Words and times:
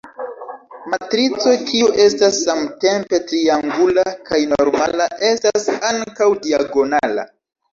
Matrico 0.93 1.51
kiu 1.67 1.89
estas 2.05 2.39
samtempe 2.47 3.19
triangula 3.33 4.07
kaj 4.31 4.41
normala, 4.55 5.11
estas 5.31 5.71
ankaŭ 5.93 6.33
diagonala. 6.49 7.29